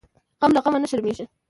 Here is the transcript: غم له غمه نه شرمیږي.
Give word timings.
غم 0.41 0.51
له 0.55 0.59
غمه 0.63 0.79
نه 0.81 0.87
شرمیږي. 0.91 1.25